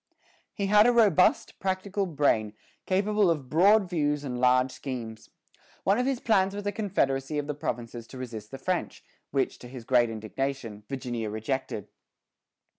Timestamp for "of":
3.29-3.49, 5.99-6.07, 7.37-7.45